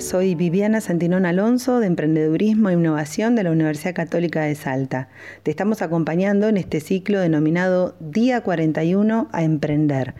Soy 0.00 0.34
Viviana 0.34 0.80
Santinón 0.80 1.26
Alonso 1.26 1.80
de 1.80 1.86
Emprendedurismo 1.86 2.68
e 2.68 2.74
Innovación 2.74 3.34
de 3.34 3.44
la 3.44 3.50
Universidad 3.50 3.94
Católica 3.94 4.42
de 4.42 4.54
Salta. 4.54 5.08
Te 5.42 5.50
estamos 5.50 5.80
acompañando 5.80 6.48
en 6.48 6.56
este 6.56 6.80
ciclo 6.80 7.20
denominado 7.20 7.96
Día 8.00 8.42
41 8.42 9.28
a 9.32 9.42
Emprender 9.42 10.14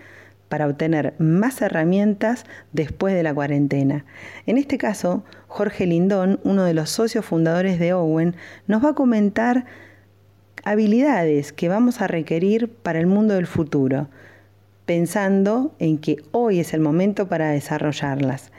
para 0.48 0.66
obtener 0.66 1.14
más 1.18 1.60
herramientas 1.60 2.44
después 2.72 3.14
de 3.14 3.22
la 3.22 3.34
cuarentena. 3.34 4.04
En 4.46 4.56
este 4.56 4.78
caso, 4.78 5.24
Jorge 5.46 5.86
Lindón, 5.86 6.40
uno 6.44 6.64
de 6.64 6.74
los 6.74 6.90
socios 6.90 7.24
fundadores 7.24 7.78
de 7.78 7.92
Owen, 7.92 8.34
nos 8.66 8.84
va 8.84 8.90
a 8.90 8.94
comentar 8.94 9.66
habilidades 10.64 11.52
que 11.52 11.68
vamos 11.68 12.00
a 12.00 12.06
requerir 12.06 12.68
para 12.68 12.98
el 12.98 13.06
mundo 13.06 13.34
del 13.34 13.46
futuro, 13.46 14.08
pensando 14.86 15.74
en 15.78 15.98
que 15.98 16.22
hoy 16.32 16.60
es 16.60 16.72
el 16.72 16.80
momento 16.80 17.28
para 17.28 17.50
desarrollarlas. 17.50 18.52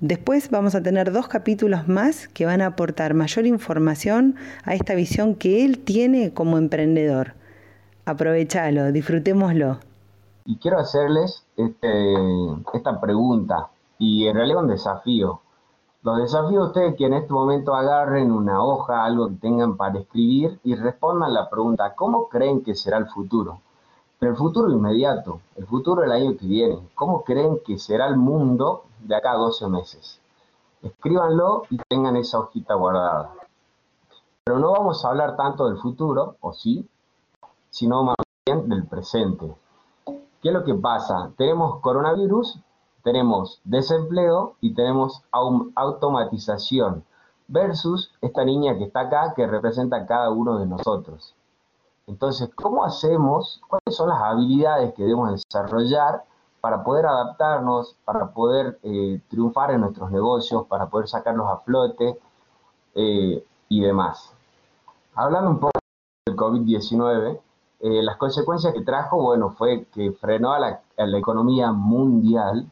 Después 0.00 0.50
vamos 0.50 0.74
a 0.74 0.82
tener 0.82 1.12
dos 1.12 1.28
capítulos 1.28 1.86
más 1.86 2.26
que 2.26 2.46
van 2.46 2.62
a 2.62 2.68
aportar 2.68 3.12
mayor 3.12 3.44
información 3.44 4.34
a 4.64 4.72
esta 4.72 4.94
visión 4.94 5.34
que 5.34 5.62
él 5.62 5.78
tiene 5.78 6.32
como 6.32 6.56
emprendedor. 6.56 7.34
Aprovechalo, 8.06 8.92
disfrutémoslo. 8.92 9.76
Y 10.46 10.56
quiero 10.56 10.78
hacerles 10.78 11.44
este, 11.54 12.14
esta 12.72 12.98
pregunta, 12.98 13.68
y 13.98 14.26
en 14.26 14.36
realidad 14.36 14.62
un 14.62 14.70
desafío. 14.70 15.42
Los 16.02 16.16
desafíos 16.16 16.64
a 16.64 16.66
ustedes 16.68 16.94
que 16.96 17.04
en 17.04 17.12
este 17.12 17.34
momento 17.34 17.74
agarren 17.74 18.32
una 18.32 18.64
hoja, 18.64 19.04
algo 19.04 19.28
que 19.28 19.34
tengan 19.34 19.76
para 19.76 20.00
escribir 20.00 20.58
y 20.64 20.76
respondan 20.76 21.34
la 21.34 21.50
pregunta, 21.50 21.94
¿cómo 21.94 22.26
creen 22.30 22.62
que 22.62 22.74
será 22.74 22.96
el 22.96 23.06
futuro? 23.08 23.60
Pero 24.20 24.32
el 24.32 24.36
futuro 24.36 24.70
inmediato, 24.70 25.40
el 25.56 25.66
futuro 25.66 26.02
del 26.02 26.12
año 26.12 26.36
que 26.36 26.44
viene, 26.44 26.90
¿cómo 26.94 27.24
creen 27.24 27.58
que 27.64 27.78
será 27.78 28.06
el 28.06 28.18
mundo 28.18 28.84
de 28.98 29.16
acá 29.16 29.32
a 29.32 29.36
12 29.36 29.66
meses? 29.68 30.20
Escríbanlo 30.82 31.62
y 31.70 31.78
tengan 31.88 32.16
esa 32.16 32.38
hojita 32.38 32.74
guardada. 32.74 33.32
Pero 34.44 34.58
no 34.58 34.72
vamos 34.72 35.02
a 35.02 35.08
hablar 35.08 35.36
tanto 35.36 35.66
del 35.68 35.78
futuro, 35.78 36.36
o 36.42 36.52
sí, 36.52 36.86
sino 37.70 38.04
más 38.04 38.16
bien 38.44 38.68
del 38.68 38.86
presente. 38.86 39.54
¿Qué 40.04 40.48
es 40.48 40.52
lo 40.52 40.64
que 40.64 40.74
pasa? 40.74 41.30
Tenemos 41.38 41.80
coronavirus, 41.80 42.58
tenemos 43.02 43.62
desempleo 43.64 44.54
y 44.60 44.74
tenemos 44.74 45.22
automatización 45.74 47.04
versus 47.48 48.12
esta 48.20 48.44
niña 48.44 48.76
que 48.76 48.84
está 48.84 49.00
acá 49.00 49.32
que 49.34 49.46
representa 49.46 49.96
a 49.96 50.06
cada 50.06 50.28
uno 50.28 50.58
de 50.58 50.66
nosotros. 50.66 51.34
Entonces, 52.10 52.50
¿cómo 52.56 52.84
hacemos? 52.84 53.62
¿Cuáles 53.68 53.96
son 53.96 54.08
las 54.08 54.20
habilidades 54.20 54.92
que 54.94 55.04
debemos 55.04 55.30
desarrollar 55.30 56.24
para 56.60 56.82
poder 56.82 57.06
adaptarnos, 57.06 57.96
para 58.04 58.32
poder 58.32 58.80
eh, 58.82 59.20
triunfar 59.28 59.70
en 59.70 59.82
nuestros 59.82 60.10
negocios, 60.10 60.66
para 60.66 60.86
poder 60.86 61.06
sacarlos 61.06 61.48
a 61.48 61.58
flote 61.58 62.18
eh, 62.96 63.44
y 63.68 63.80
demás? 63.80 64.34
Hablando 65.14 65.50
un 65.50 65.60
poco 65.60 65.78
del 66.26 66.36
COVID-19, 66.36 67.38
eh, 67.78 68.02
las 68.02 68.16
consecuencias 68.16 68.74
que 68.74 68.82
trajo, 68.82 69.22
bueno, 69.22 69.50
fue 69.50 69.84
que 69.92 70.10
frenó 70.10 70.52
a 70.52 70.58
la, 70.58 70.80
a 70.98 71.06
la 71.06 71.16
economía 71.16 71.70
mundial, 71.70 72.68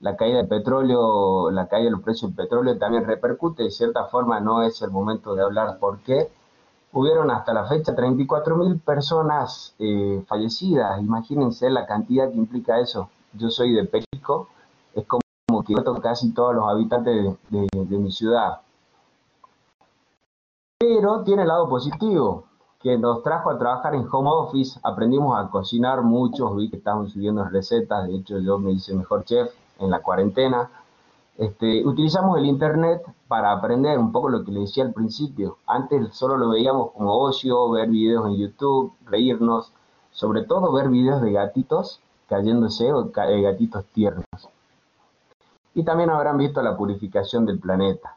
la 0.00 0.16
caída 0.16 0.38
del 0.38 0.48
petróleo, 0.48 1.50
la 1.50 1.68
caída 1.68 1.84
de 1.84 1.90
los 1.90 2.00
precios 2.00 2.34
del 2.34 2.46
petróleo 2.46 2.78
también 2.78 3.04
repercute, 3.04 3.64
de 3.64 3.70
cierta 3.70 4.06
forma 4.06 4.40
no 4.40 4.62
es 4.62 4.80
el 4.80 4.90
momento 4.90 5.34
de 5.34 5.42
hablar 5.42 5.78
por 5.78 5.98
qué, 5.98 6.32
hubieron 6.92 7.30
hasta 7.30 7.52
la 7.52 7.66
fecha 7.66 7.94
34.000 7.94 8.80
personas 8.80 9.74
eh, 9.78 10.22
fallecidas. 10.26 11.00
Imagínense 11.00 11.70
la 11.70 11.86
cantidad 11.86 12.30
que 12.30 12.38
implica 12.38 12.78
eso. 12.80 13.08
Yo 13.32 13.50
soy 13.50 13.72
de 13.72 13.84
Perico, 13.84 14.48
es 14.94 15.06
como 15.06 15.64
que 15.64 15.74
casi 16.02 16.32
todos 16.32 16.54
los 16.54 16.68
habitantes 16.68 17.36
de, 17.50 17.98
mi 17.98 18.10
ciudad. 18.10 18.60
Pero 20.78 21.22
tiene 21.22 21.42
el 21.42 21.48
lado 21.48 21.68
positivo, 21.68 22.44
que 22.80 22.96
nos 22.96 23.22
trajo 23.22 23.50
a 23.50 23.58
trabajar 23.58 23.94
en 23.94 24.06
home 24.10 24.30
office, 24.30 24.80
aprendimos 24.82 25.38
a 25.38 25.50
cocinar 25.50 26.02
muchos, 26.02 26.56
vi 26.56 26.70
que 26.70 26.76
estamos 26.76 27.12
subiendo 27.12 27.44
recetas, 27.44 28.06
de 28.06 28.16
hecho 28.16 28.38
yo 28.38 28.58
me 28.58 28.72
hice 28.72 28.94
mejor 28.94 29.24
chef 29.24 29.52
en 29.78 29.90
la 29.90 30.00
cuarentena, 30.00 30.70
este, 31.38 31.86
utilizamos 31.86 32.36
el 32.38 32.46
Internet 32.46 33.02
para 33.28 33.52
aprender 33.52 33.98
un 33.98 34.12
poco 34.12 34.28
lo 34.28 34.44
que 34.44 34.52
le 34.52 34.60
decía 34.60 34.84
al 34.84 34.92
principio. 34.92 35.58
Antes 35.66 36.14
solo 36.14 36.36
lo 36.36 36.50
veíamos 36.50 36.90
como 36.92 37.16
ocio, 37.18 37.70
ver 37.70 37.88
videos 37.88 38.26
en 38.26 38.36
YouTube, 38.36 38.92
reírnos, 39.06 39.72
sobre 40.10 40.44
todo 40.44 40.72
ver 40.72 40.88
videos 40.88 41.22
de 41.22 41.32
gatitos 41.32 42.00
cayéndose 42.28 42.92
o 42.92 43.04
de 43.04 43.42
gatitos 43.42 43.84
tiernos. 43.92 44.26
Y 45.74 45.82
también 45.82 46.10
habrán 46.10 46.38
visto 46.38 46.62
la 46.62 46.76
purificación 46.76 47.44
del 47.44 47.58
planeta. 47.58 48.16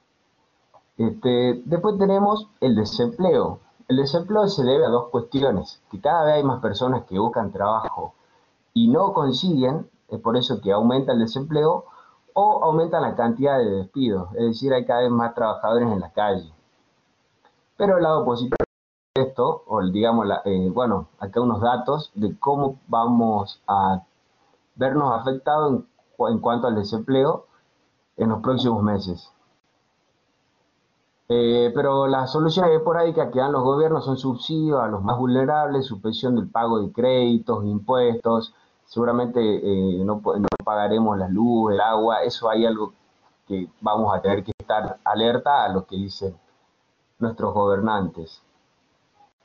Este, 0.97 1.61
después 1.65 1.97
tenemos 1.97 2.47
el 2.61 2.75
desempleo. 2.75 3.59
El 3.87 3.97
desempleo 3.97 4.47
se 4.47 4.63
debe 4.63 4.85
a 4.85 4.89
dos 4.89 5.09
cuestiones, 5.09 5.81
que 5.91 5.99
cada 5.99 6.25
vez 6.25 6.35
hay 6.35 6.43
más 6.43 6.61
personas 6.61 7.03
que 7.05 7.17
buscan 7.17 7.51
trabajo 7.51 8.13
y 8.73 8.87
no 8.87 9.13
consiguen, 9.13 9.89
es 10.09 10.19
por 10.19 10.37
eso 10.37 10.61
que 10.61 10.71
aumenta 10.71 11.13
el 11.13 11.19
desempleo, 11.19 11.85
o 12.33 12.63
aumenta 12.63 12.99
la 12.99 13.15
cantidad 13.15 13.57
de 13.57 13.69
despidos, 13.69 14.29
es 14.35 14.45
decir, 14.45 14.73
hay 14.73 14.85
cada 14.85 15.01
vez 15.01 15.11
más 15.11 15.33
trabajadores 15.33 15.91
en 15.91 15.99
la 15.99 16.11
calle. 16.11 16.51
Pero 17.77 17.97
el 17.97 18.03
lado 18.03 18.25
positivo 18.25 18.55
de 19.15 19.21
esto, 19.21 19.63
o 19.67 19.81
digamos, 19.83 20.27
eh, 20.45 20.69
bueno, 20.73 21.07
acá 21.19 21.41
unos 21.41 21.61
datos 21.61 22.11
de 22.15 22.37
cómo 22.39 22.79
vamos 22.87 23.61
a 23.67 24.03
vernos 24.75 25.13
afectados 25.13 25.83
en, 26.29 26.39
cuanto 26.39 26.67
al 26.67 26.75
desempleo 26.75 27.45
en 28.17 28.29
los 28.29 28.41
próximos 28.41 28.81
meses. 28.83 29.31
Eh, 31.29 31.71
pero 31.73 32.07
las 32.07 32.31
soluciones 32.31 32.71
esporádicas 32.75 33.31
que 33.31 33.39
dan 33.39 33.51
los 33.51 33.63
gobiernos 33.63 34.05
son 34.05 34.17
subsidios 34.17 34.79
a 34.79 34.87
los 34.87 35.01
más 35.03 35.17
vulnerables, 35.17 35.85
suspensión 35.85 36.35
del 36.35 36.49
pago 36.49 36.79
de 36.79 36.91
créditos, 36.91 37.65
impuestos, 37.65 38.53
seguramente 38.93 39.39
eh, 39.41 40.05
no, 40.05 40.21
pagaremos 40.63 41.17
la 41.17 41.27
luz, 41.27 41.73
el 41.73 41.81
agua, 41.81 42.21
eso 42.21 42.47
hay 42.47 42.63
algo 42.63 42.93
que 43.47 43.67
vamos 43.81 44.15
a 44.15 44.21
tener 44.21 44.43
que 44.43 44.51
estar 44.55 44.99
alerta 45.03 45.63
a 45.63 45.69
lo 45.69 45.87
que 45.87 45.95
dicen 45.95 46.37
nuestros 47.17 47.55
gobernantes. 47.55 48.43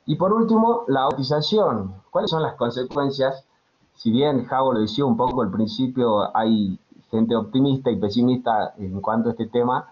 Y 0.05 0.17
por 0.17 0.35
último, 0.35 0.85
la 0.89 1.05
autización. 1.05 2.03
¿Cuáles 2.11 2.31
son 2.31 2.43
las 2.43 2.57
consecuencias? 2.57 3.47
Si 3.95 4.11
bien 4.11 4.45
Javo 4.45 4.75
lo 4.75 4.81
decía 4.81 5.07
un 5.07 5.17
poco 5.17 5.41
al 5.41 5.51
principio, 5.51 6.37
hay 6.37 6.79
gente 7.11 7.35
optimista 7.35 7.91
y 7.91 7.97
pesimista 7.97 8.75
en 8.77 9.01
cuanto 9.01 9.31
a 9.31 9.33
este 9.33 9.47
tema, 9.47 9.91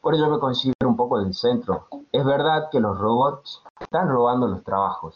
por 0.00 0.14
ello 0.14 0.30
me 0.30 0.38
considero 0.38 0.88
un 0.88 0.96
poco 0.96 1.18
del 1.18 1.34
centro. 1.34 1.86
Es 2.12 2.24
verdad 2.24 2.68
que 2.70 2.78
los 2.78 2.96
robots 2.96 3.64
están 3.80 4.08
robando 4.08 4.46
los 4.46 4.62
trabajos, 4.62 5.14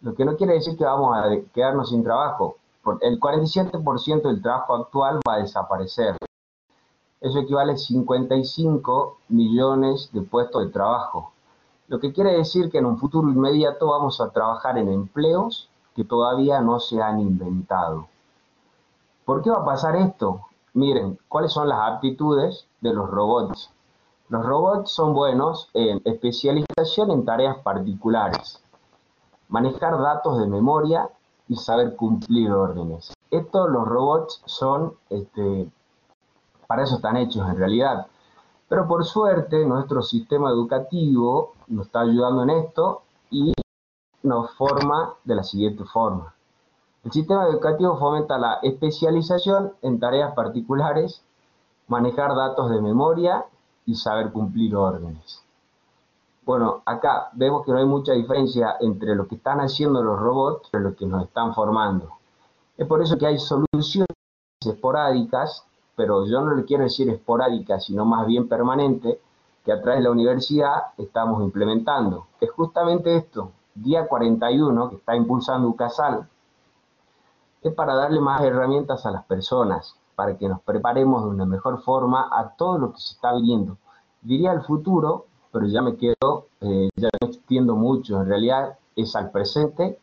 lo 0.00 0.14
que 0.14 0.24
no 0.24 0.36
quiere 0.36 0.54
decir 0.54 0.78
que 0.78 0.84
vamos 0.86 1.14
a 1.18 1.24
quedarnos 1.52 1.90
sin 1.90 2.02
trabajo 2.02 2.56
el 3.00 3.20
47% 3.20 4.22
del 4.22 4.42
trabajo 4.42 4.74
actual 4.74 5.20
va 5.28 5.34
a 5.34 5.38
desaparecer. 5.38 6.16
Eso 7.20 7.38
equivale 7.38 7.72
a 7.72 7.76
55 7.76 9.18
millones 9.28 10.10
de 10.12 10.22
puestos 10.22 10.64
de 10.64 10.72
trabajo. 10.72 11.32
Lo 11.88 11.98
que 11.98 12.12
quiere 12.12 12.32
decir 12.32 12.70
que 12.70 12.78
en 12.78 12.86
un 12.86 12.98
futuro 12.98 13.28
inmediato 13.28 13.88
vamos 13.88 14.20
a 14.20 14.30
trabajar 14.30 14.78
en 14.78 14.88
empleos 14.88 15.68
que 15.94 16.04
todavía 16.04 16.60
no 16.60 16.78
se 16.78 17.00
han 17.00 17.20
inventado. 17.20 18.08
¿Por 19.24 19.42
qué 19.42 19.50
va 19.50 19.58
a 19.58 19.64
pasar 19.64 19.96
esto? 19.96 20.42
Miren, 20.74 21.18
¿cuáles 21.28 21.52
son 21.52 21.68
las 21.68 21.80
aptitudes 21.80 22.66
de 22.80 22.92
los 22.92 23.10
robots? 23.10 23.70
Los 24.28 24.44
robots 24.44 24.90
son 24.90 25.14
buenos 25.14 25.70
en 25.72 26.02
especialización 26.04 27.10
en 27.10 27.24
tareas 27.24 27.58
particulares, 27.58 28.62
manejar 29.48 29.98
datos 30.00 30.38
de 30.38 30.46
memoria 30.48 31.08
y 31.48 31.56
saber 31.56 31.96
cumplir 31.96 32.50
órdenes. 32.50 33.12
Estos 33.30 33.70
los 33.70 33.86
robots 33.86 34.42
son, 34.46 34.94
este, 35.10 35.70
para 36.66 36.84
eso 36.84 36.96
están 36.96 37.16
hechos 37.16 37.48
en 37.48 37.56
realidad. 37.56 38.06
Pero 38.68 38.88
por 38.88 39.04
suerte 39.04 39.64
nuestro 39.64 40.02
sistema 40.02 40.50
educativo 40.50 41.54
nos 41.68 41.86
está 41.86 42.00
ayudando 42.00 42.42
en 42.42 42.50
esto 42.50 43.02
y 43.30 43.52
nos 44.22 44.50
forma 44.56 45.14
de 45.24 45.36
la 45.36 45.44
siguiente 45.44 45.84
forma. 45.84 46.34
El 47.04 47.12
sistema 47.12 47.46
educativo 47.46 47.96
fomenta 47.96 48.36
la 48.38 48.54
especialización 48.62 49.74
en 49.82 50.00
tareas 50.00 50.34
particulares, 50.34 51.22
manejar 51.86 52.34
datos 52.34 52.68
de 52.70 52.80
memoria 52.80 53.44
y 53.84 53.94
saber 53.94 54.32
cumplir 54.32 54.74
órdenes. 54.74 55.45
Bueno, 56.46 56.82
acá 56.86 57.30
vemos 57.32 57.66
que 57.66 57.72
no 57.72 57.78
hay 57.78 57.86
mucha 57.86 58.12
diferencia 58.12 58.76
entre 58.78 59.16
lo 59.16 59.26
que 59.26 59.34
están 59.34 59.58
haciendo 59.58 60.00
los 60.00 60.16
robots 60.16 60.70
y 60.72 60.78
lo 60.78 60.94
que 60.94 61.04
nos 61.04 61.24
están 61.24 61.52
formando. 61.52 62.18
Es 62.76 62.86
por 62.86 63.02
eso 63.02 63.18
que 63.18 63.26
hay 63.26 63.38
soluciones 63.40 64.06
esporádicas, 64.64 65.66
pero 65.96 66.24
yo 66.24 66.40
no 66.42 66.54
le 66.54 66.64
quiero 66.64 66.84
decir 66.84 67.10
esporádicas, 67.10 67.86
sino 67.86 68.04
más 68.04 68.28
bien 68.28 68.48
permanente, 68.48 69.20
que 69.64 69.72
a 69.72 69.82
través 69.82 69.98
de 69.98 70.04
la 70.04 70.12
universidad 70.12 70.92
estamos 70.98 71.42
implementando. 71.42 72.28
Es 72.40 72.52
justamente 72.52 73.16
esto, 73.16 73.50
día 73.74 74.06
41, 74.06 74.90
que 74.90 74.96
está 74.96 75.16
impulsando 75.16 75.66
UCASAL, 75.66 76.28
es 77.60 77.74
para 77.74 77.96
darle 77.96 78.20
más 78.20 78.40
herramientas 78.42 79.04
a 79.04 79.10
las 79.10 79.24
personas. 79.24 79.96
para 80.14 80.38
que 80.38 80.48
nos 80.48 80.62
preparemos 80.62 81.24
de 81.24 81.28
una 81.28 81.44
mejor 81.44 81.82
forma 81.82 82.30
a 82.32 82.56
todo 82.56 82.78
lo 82.78 82.92
que 82.92 83.00
se 83.00 83.14
está 83.14 83.34
viniendo. 83.34 83.76
Diría 84.22 84.52
el 84.52 84.62
futuro, 84.62 85.25
pero 85.52 85.66
ya 85.66 85.82
me 85.82 85.96
quedo, 85.96 86.46
eh, 86.60 86.88
ya 86.96 87.08
no 87.20 87.28
extiendo 87.28 87.74
mucho, 87.76 88.20
en 88.20 88.28
realidad 88.28 88.78
es 88.94 89.14
al 89.16 89.30
presente. 89.30 89.98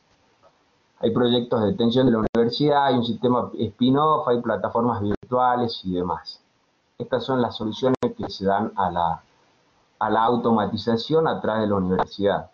Hay 0.99 1.11
proyectos 1.11 1.61
de 1.61 1.67
detención 1.71 2.05
de 2.05 2.13
la 2.13 2.19
universidad, 2.19 2.85
hay 2.85 2.95
un 2.95 3.05
sistema 3.05 3.51
spin-off, 3.53 4.27
hay 4.27 4.41
plataformas 4.41 5.01
virtuales 5.01 5.81
y 5.83 5.93
demás. 5.93 6.41
Estas 6.97 7.25
son 7.25 7.41
las 7.41 7.57
soluciones 7.57 7.97
que 8.17 8.29
se 8.29 8.45
dan 8.45 8.71
a 8.75 8.89
la, 8.89 9.23
a 9.99 10.09
la 10.09 10.23
automatización 10.23 11.27
a 11.27 11.41
través 11.41 11.63
de 11.63 11.67
la 11.67 11.75
universidad. 11.75 12.51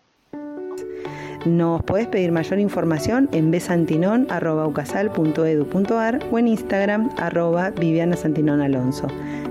Nos 1.46 1.82
podés 1.84 2.06
pedir 2.06 2.32
mayor 2.32 2.58
información 2.58 3.30
en 3.32 3.50
besantinon.ucasal.edu.ar 3.50 6.18
o 6.30 6.38
en 6.38 6.48
Instagram 6.48 7.08
arroba 7.16 7.70
Viviana 7.70 8.14
Alonso. 8.62 9.06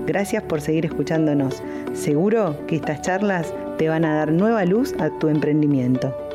Gracias 0.06 0.44
por 0.44 0.60
seguir 0.60 0.86
escuchándonos. 0.86 1.60
Seguro 1.92 2.64
que 2.68 2.76
estas 2.76 3.02
charlas 3.02 3.52
te 3.76 3.88
van 3.88 4.04
a 4.04 4.14
dar 4.14 4.30
nueva 4.30 4.64
luz 4.64 4.94
a 5.00 5.10
tu 5.18 5.26
emprendimiento. 5.26 6.29